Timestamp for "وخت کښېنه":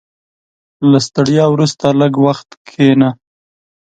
2.25-3.09